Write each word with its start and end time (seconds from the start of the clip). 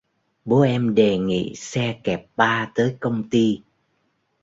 bố 0.45 0.61
em 0.61 0.95
đề 0.95 1.17
nghị 1.17 1.53
xe 1.55 1.99
kẹp 2.03 2.25
ba 2.35 2.71
tới 2.75 2.97
công 2.99 3.29
ty 3.29 3.61